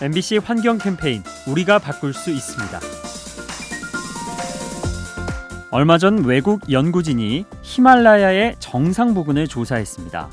MBC 0.00 0.38
환경 0.38 0.78
캠페인 0.78 1.24
우리가 1.48 1.80
바꿀 1.80 2.14
수 2.14 2.30
있습니다. 2.30 2.78
얼마 5.72 5.98
전 5.98 6.24
외국 6.24 6.70
연구진이 6.70 7.44
히말라야의 7.62 8.54
정상 8.60 9.12
부근을 9.12 9.48
조사했습니다. 9.48 10.28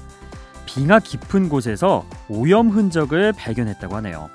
빙하 0.68 1.00
깊은 1.00 1.50
곳에서 1.50 2.05
오염 2.30 2.70
흔적을 2.70 3.34
발견했다고 3.34 3.96
하네요. 3.96 4.30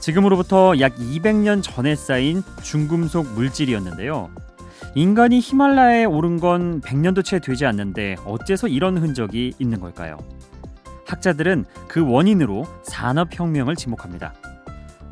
지금으로부터 0.00 0.74
약 0.80 0.96
200년 0.96 1.62
전에 1.62 1.94
쌓인 1.94 2.42
중금속 2.64 3.32
물질이었는데요. 3.32 4.28
인간이 4.96 5.38
히말라야에 5.38 6.04
오른 6.04 6.40
건 6.40 6.80
100년도 6.80 7.24
채 7.24 7.38
되지 7.38 7.64
않는데 7.64 8.16
어째서 8.26 8.66
이런 8.66 8.98
흔적이 8.98 9.54
있는 9.60 9.78
걸까요? 9.78 10.18
학자들은 11.06 11.64
그 11.86 12.04
원인으로 12.04 12.66
산업혁명을 12.82 13.76
지목합니다. 13.76 14.34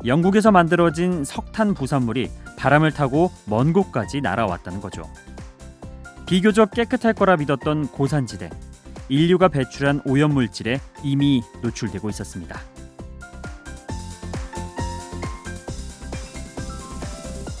영국에서 0.05 0.51
만들어진 0.51 1.23
석탄 1.23 1.73
부산물이 1.73 2.29
바람을 2.57 2.91
타고 2.91 3.31
먼 3.45 3.71
곳까지 3.73 4.21
날아왔다는 4.21 4.81
거죠. 4.81 5.03
비교적 6.25 6.71
깨끗할 6.71 7.13
거라 7.13 7.37
믿었던 7.37 7.87
고산지대, 7.87 8.49
인류가 9.09 9.47
배출한 9.47 10.01
오염물질에 10.05 10.79
이미 11.03 11.41
노출되고 11.61 12.09
있었습니다. 12.09 12.59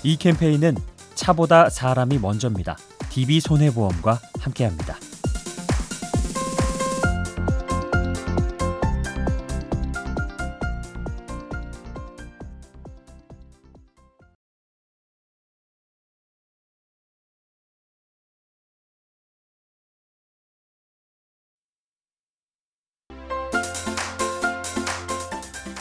이 0.03 0.17
캠페인은 0.17 0.75
차보다 1.15 1.69
사람이 1.69 2.19
먼저입니다. 2.19 2.77
DB 3.09 3.39
손해보험과 3.39 4.19
함께합니다. 4.39 4.97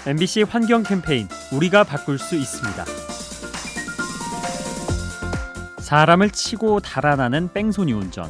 MBC 0.06 0.42
환경 0.42 0.83
캠페인 0.83 1.28
우리가 1.53 1.84
바꿀 1.84 2.19
수 2.19 2.34
있습니다. 2.34 2.84
사람을 5.78 6.31
치고 6.31 6.81
달아나는 6.81 7.53
뺑소니 7.53 7.92
운전. 7.92 8.28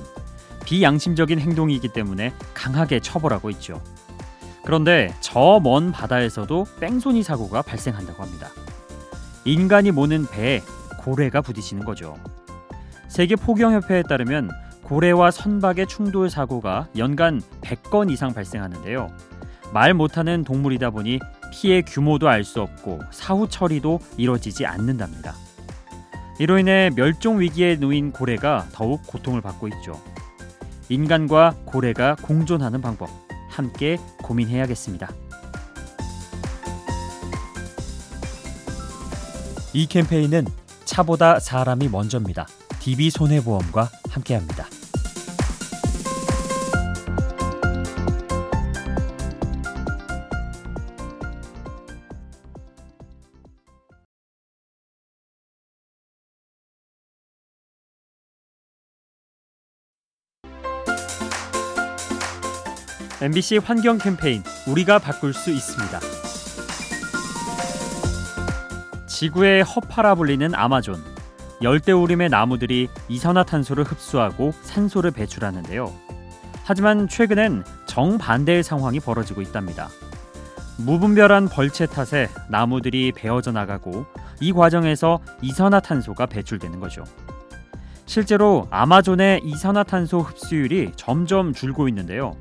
비양심적인 0.64 1.38
행동이기 1.38 1.88
때문에 1.88 2.32
강하게 2.54 3.00
처벌하고 3.00 3.50
있죠. 3.50 3.80
그런데 4.64 5.14
저 5.20 5.60
먼 5.60 5.92
바다에서도 5.92 6.66
뺑소니 6.78 7.22
사고가 7.22 7.62
발생한다고 7.62 8.22
합니다. 8.22 8.48
인간이 9.44 9.90
모는 9.90 10.26
배에 10.26 10.60
고래가 11.00 11.40
부딪히는 11.40 11.84
거죠. 11.84 12.16
세계 13.08 13.34
포경협회에 13.34 14.02
따르면 14.04 14.50
고래와 14.84 15.30
선박의 15.30 15.86
충돌 15.86 16.28
사고가 16.30 16.88
연간 16.96 17.40
100건 17.62 18.10
이상 18.10 18.34
발생하는데요. 18.34 19.08
말 19.72 19.94
못하는 19.94 20.44
동물이다 20.44 20.90
보니 20.90 21.18
피해 21.52 21.82
규모도 21.82 22.28
알 22.28 22.42
수 22.42 22.60
없고 22.60 23.00
사후 23.12 23.48
처리도 23.48 24.00
이뤄지지 24.16 24.66
않는답니다. 24.66 25.34
이로 26.40 26.58
인해 26.58 26.90
멸종 26.96 27.40
위기에 27.40 27.76
놓인 27.76 28.10
고래가 28.10 28.66
더욱 28.72 29.06
고통을 29.06 29.40
받고 29.40 29.68
있죠. 29.68 30.02
인간과 30.88 31.54
고래가 31.64 32.16
공존하는 32.16 32.80
방법 32.80 33.10
함께 33.48 33.98
고민해야겠습니다. 34.22 35.08
이 39.74 39.86
캠페인은 39.86 40.46
차보다 40.84 41.38
사람이 41.38 41.88
먼저입니다. 41.88 42.46
DB 42.80 43.10
손해보험과 43.10 43.90
함께합니다. 44.10 44.66
MBC 63.22 63.58
환경 63.58 63.98
캠페인 63.98 64.42
우리가 64.66 64.98
바꿀 64.98 65.32
수 65.32 65.52
있습니다. 65.52 66.00
지구의 69.06 69.62
허파라 69.62 70.16
불리는 70.16 70.52
아마존. 70.56 71.00
열대우림의 71.62 72.30
나무들이 72.30 72.88
이산화탄소를 73.08 73.84
흡수하고 73.84 74.52
산소를 74.62 75.12
배출하는데요. 75.12 75.92
하지만 76.64 77.06
최근엔 77.06 77.62
정반대의 77.86 78.64
상황이 78.64 78.98
벌어지고 78.98 79.40
있답니다. 79.40 79.88
무분별한 80.78 81.48
벌채 81.48 81.86
탓에 81.86 82.28
나무들이 82.48 83.12
베어져 83.12 83.52
나가고 83.52 84.04
이 84.40 84.52
과정에서 84.52 85.20
이산화탄소가 85.42 86.26
배출되는 86.26 86.80
거죠. 86.80 87.04
실제로 88.04 88.66
아마존의 88.72 89.42
이산화탄소 89.44 90.18
흡수율이 90.18 90.90
점점 90.96 91.52
줄고 91.52 91.86
있는데요. 91.86 92.36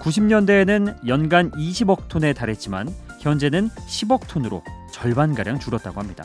90년대에는 0.00 1.06
연간 1.06 1.50
20억 1.52 2.08
톤에 2.08 2.32
달했지만 2.32 2.88
현재는 3.20 3.68
10억 3.68 4.26
톤으로 4.26 4.62
절반 4.92 5.34
가량 5.34 5.58
줄었다고 5.58 6.00
합니다. 6.00 6.24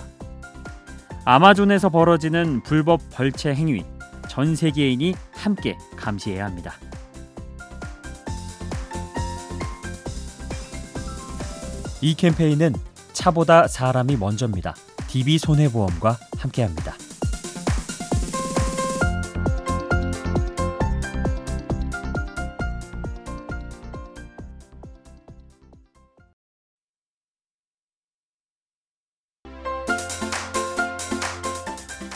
아마존에서 1.25 1.89
벌어지는 1.89 2.63
불법 2.63 3.01
벌채 3.11 3.53
행위, 3.53 3.83
전 4.29 4.55
세계인이 4.55 5.13
함께 5.33 5.77
감시해야 5.97 6.45
합니다. 6.45 6.73
이 12.01 12.13
캠페인은 12.13 12.73
차보다 13.13 13.67
사람이 13.67 14.17
먼저입니다. 14.17 14.75
DB 15.07 15.37
손해보험과 15.37 16.17
함께합니다. 16.37 16.93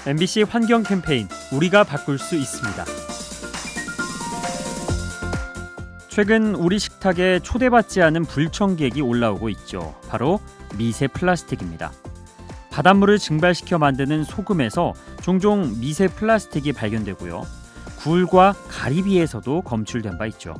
MBC 0.07 0.43
환경 0.43 0.81
캠페인 0.81 1.27
우리가 1.51 1.83
바꿀 1.83 2.17
수 2.17 2.37
있습니다. 2.37 2.85
최근 6.07 6.55
우리 6.55 6.79
식탁에 6.79 7.39
초대받지 7.39 8.01
않은 8.01 8.23
불청객이 8.23 9.01
올라오고 9.01 9.49
있죠. 9.49 9.95
바로 10.07 10.39
미세 10.77 11.07
플라스틱입니다. 11.07 11.91
바닷물을 12.71 13.19
증발시켜 13.19 13.77
만드는 13.77 14.23
소금에서 14.23 14.93
종종 15.21 15.77
미세 15.81 16.07
플라스틱이 16.07 16.71
발견되고요. 16.71 17.45
굴과 17.99 18.53
가리비에서도 18.69 19.61
검출된 19.61 20.17
바 20.17 20.25
있죠. 20.27 20.55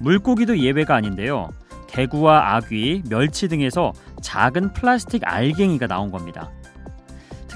물고기도 0.00 0.58
예외가 0.58 0.94
아닌데요. 0.94 1.50
대구와 1.88 2.56
아귀, 2.56 3.02
멸치 3.08 3.48
등에서 3.48 3.92
작은 4.22 4.72
플라스틱 4.72 5.22
알갱이가 5.24 5.86
나온 5.86 6.10
겁니다. 6.10 6.50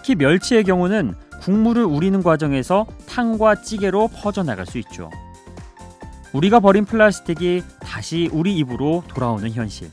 특히 0.08 0.24
멸치의 0.24 0.64
경우는 0.64 1.14
국물을 1.42 1.84
우리는 1.84 2.22
과정에서 2.22 2.86
탕과 3.10 3.60
찌개로 3.60 4.08
퍼져나갈 4.08 4.64
수 4.64 4.78
있죠. 4.78 5.10
우리가 6.32 6.60
버린 6.60 6.86
플라스틱이 6.86 7.62
다시 7.80 8.30
우리 8.32 8.56
입으로 8.56 9.04
돌아오는 9.06 9.50
현실. 9.50 9.90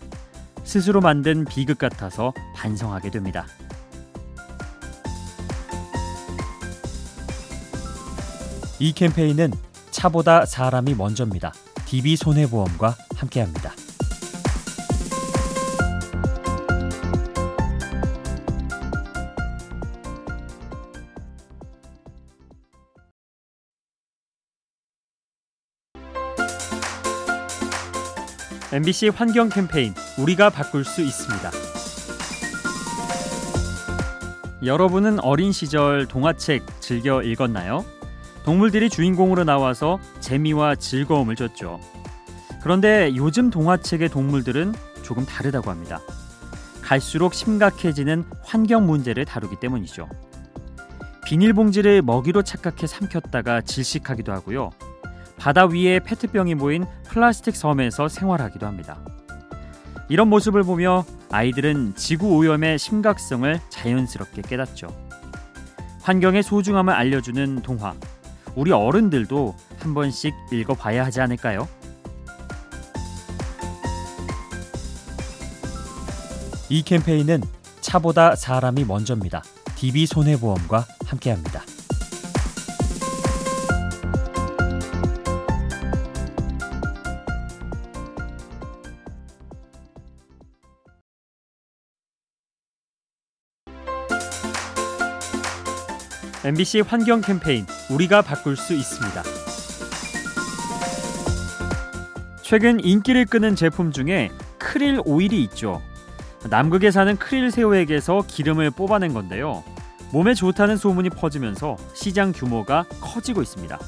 스스로 0.63 1.01
만든 1.01 1.44
비극 1.44 1.77
같아서 1.77 2.31
반성하게 2.56 3.12
됩니다. 3.12 3.45
이 8.79 8.94
캠페인은 8.94 9.51
차보다 9.91 10.45
사람이 10.45 10.94
먼저입니다. 10.94 11.51
DB 11.88 12.15
손해보험과 12.15 12.95
함께합니다. 13.17 13.73
MBC 28.75 29.07
환경 29.07 29.48
캠페인 29.48 29.94
우리가 30.18 30.50
바꿀 30.50 30.83
수 30.83 31.01
있습니다. 31.01 31.50
여러분은 34.66 35.22
어린 35.22 35.54
시절 35.54 36.06
동화책 36.07 36.81
즐겨 36.81 37.24
읽었나요? 37.24 37.86
동물들이 38.44 38.89
주인공으로 38.89 39.45
나와서 39.45 39.98
재미와 40.19 40.75
즐거움을 40.75 41.38
줬죠. 41.38 41.80
그런데 42.62 43.13
요즘 43.16 43.50
동화책의 43.50 44.10
동물들은 44.10 44.74
조금 45.04 45.25
다르다고 45.25 45.72
합니다. 45.72 46.01
갈수록 46.81 47.33
심각해지는 47.33 48.25
환경 48.44 48.86
문제를 48.88 49.24
다루기 49.24 49.56
때문이죠. 49.57 50.10
비닐봉지를 51.25 52.01
먹이로 52.01 52.42
착각해 52.42 52.88
삼켰다가 52.88 53.62
질식하기도 53.62 54.33
하고요. 54.33 54.72
바다 55.37 55.65
위에 55.65 55.99
페트병이 55.99 56.55
모인 56.55 56.85
플라스틱 57.07 57.55
섬에서 57.55 58.07
생활하기도 58.07 58.65
합니다. 58.65 58.99
이런 60.09 60.27
모습을 60.29 60.63
보며 60.63 61.05
아이들은 61.31 61.95
지구 61.95 62.35
오염의 62.35 62.77
심각성을 62.77 63.59
자연스럽게 63.69 64.43
깨닫죠. 64.43 64.87
환경의 66.01 66.43
소중함을 66.43 66.93
알려주는 66.93 67.61
동화. 67.61 67.95
우리 68.55 68.71
어른들도 68.71 69.55
한 69.79 69.93
번씩 69.93 70.33
읽어봐야 70.51 71.05
하지 71.05 71.21
않을까요? 71.21 71.67
이 76.69 76.83
캠페인은 76.83 77.41
차보다 77.81 78.35
사람이 78.35 78.85
먼저입니다. 78.85 79.43
DB 79.75 80.05
손해보험과 80.05 80.85
함께합니다. 81.05 81.61
MBC 96.45 96.81
환경 96.81 97.21
캠페인 97.21 97.65
우리가 97.89 98.21
바꿀 98.21 98.56
수 98.56 98.75
있습니다. 98.75 99.24
최근 102.44 102.80
인기를 102.80 103.25
끄는 103.25 103.56
제품 103.56 103.92
중에 103.92 104.30
크릴 104.59 105.01
오일이 105.06 105.42
있죠. 105.45 105.81
남극에 106.47 106.92
사는 106.92 107.18
크릴 107.18 107.50
새우에게서 107.50 108.25
기름을 108.27 108.69
뽑아낸 108.69 109.15
건데요. 109.15 109.63
몸에 110.12 110.36
좋다는 110.36 110.77
소문이 110.77 111.09
퍼지면서 111.09 111.77
시장 111.95 112.31
규모가 112.31 112.86
커지고 113.01 113.41
있습니다. 113.41 113.80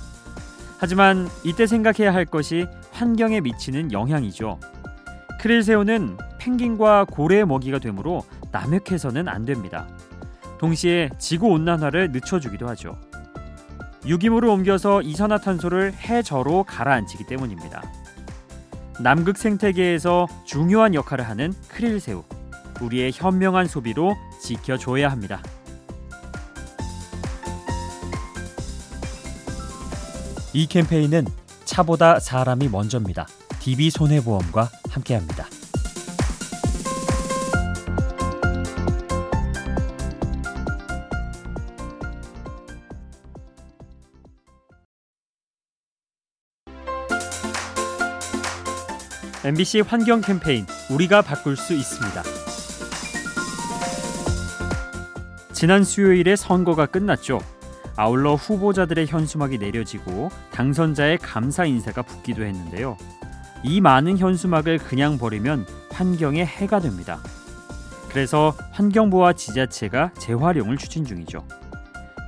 하지만 0.79 1.29
이때 1.43 1.67
생각해야 1.67 2.11
할 2.11 2.25
것이 2.25 2.65
환경에 2.89 3.39
미치는 3.39 3.91
영향이죠. 3.91 4.59
크릴 5.39 5.61
새우는 5.61 6.17
펭귄과 6.39 7.05
고래의 7.05 7.45
먹이가 7.45 7.77
되므로 7.77 8.25
남획해서는 8.51 9.27
안 9.27 9.45
됩니다. 9.45 9.87
동시에 10.59 11.09
지구 11.19 11.47
온난화를 11.47 12.11
늦춰주기도 12.11 12.67
하죠. 12.69 12.97
유기물을 14.05 14.47
옮겨서 14.47 15.01
이산화탄소를 15.01 15.93
해저로 15.93 16.63
가라앉히기 16.63 17.25
때문입니다. 17.25 17.83
남극 18.99 19.37
생태계에서 19.37 20.27
중요한 20.45 20.95
역할을 20.95 21.27
하는 21.27 21.53
크릴 21.69 21.99
새우. 21.99 22.23
우리의 22.81 23.11
현명한 23.13 23.67
소비로 23.67 24.15
지켜줘야 24.41 25.09
합니다. 25.09 25.41
이 30.53 30.65
캠페인은 30.67 31.25
차보다 31.65 32.19
사람이 32.19 32.69
먼저입니다. 32.69 33.27
DB 33.59 33.89
손해보험과 33.89 34.69
함께합니다. 34.89 35.45
MBC 49.45 49.81
환경 49.81 50.19
캠페인 50.21 50.65
우리가 50.89 51.21
바꿀 51.21 51.55
수 51.55 51.73
있습니다. 51.75 52.23
지난 55.53 55.83
수요일에 55.83 56.35
선거가 56.35 56.87
끝났죠. 56.87 57.39
아울러 57.95 58.33
후보자들의 58.33 59.05
현수막이 59.05 59.59
내려지고 59.59 60.29
당선자의 60.51 61.19
감사 61.19 61.65
인사가 61.65 62.01
붙기도 62.01 62.43
했는데요. 62.43 62.97
이 63.63 63.79
많은 63.79 64.17
현수막을 64.17 64.79
그냥 64.79 65.19
버리면 65.19 65.67
환경에 65.91 66.43
해가 66.43 66.79
됩니다. 66.79 67.19
그래서 68.09 68.55
환경부와 68.71 69.33
지자체가 69.33 70.13
재활용을 70.17 70.77
추진 70.77 71.05
중이죠. 71.05 71.47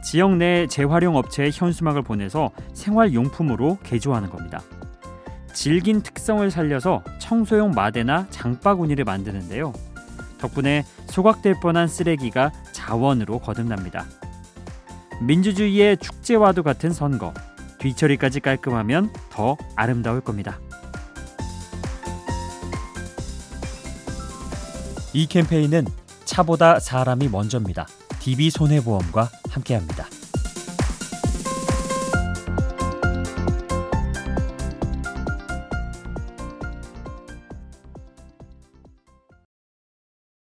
지역 0.03 0.35
내 0.37 0.67
재활용 0.67 1.15
업체에 1.15 1.49
현수막을 1.51 2.03
보내서 2.03 2.51
생활용품으로 2.73 3.79
개조하는 3.83 4.29
겁니다. 4.29 4.61
질긴 5.53 6.01
특 6.01 6.18
성을 6.29 6.51
살려서 6.51 7.03
청소용 7.17 7.71
마대나 7.71 8.27
장바구니를 8.29 9.03
만드는데요. 9.03 9.73
덕분에 10.37 10.85
소각될 11.07 11.55
뻔한 11.59 11.87
쓰레기가 11.87 12.51
자원으로 12.71 13.39
거듭납니다. 13.39 14.05
민주주의의 15.21 15.97
축제와도 15.97 16.61
같은 16.61 16.93
선거. 16.93 17.33
뒤처리까지 17.79 18.41
깔끔하면 18.41 19.11
더 19.31 19.57
아름다울 19.75 20.21
겁니다. 20.21 20.59
이 25.13 25.25
캠페인은 25.25 25.87
차보다 26.25 26.79
사람이 26.79 27.29
먼저입니다. 27.29 27.87
DB 28.19 28.51
손해보험과 28.51 29.31
함께합니다. 29.49 30.05